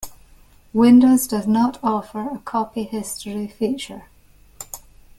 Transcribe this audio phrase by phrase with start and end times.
[0.73, 4.05] Windows does not offer a copy history feature.